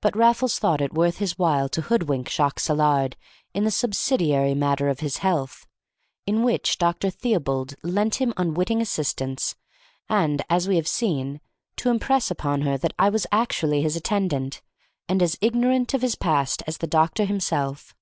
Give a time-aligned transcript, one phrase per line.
[0.00, 3.16] But Raffles thought it worth his while to hoodwink Jacques Saillard
[3.52, 5.66] in the subsidiary matter of his health,
[6.26, 7.10] in which Dr.
[7.10, 9.56] Theobald lent him unwitting assistance,
[10.08, 11.42] and, as we have seen,
[11.76, 14.62] to impress upon her that I was actually his attendant,
[15.06, 17.94] and as ignorant of his past as the doctor himself.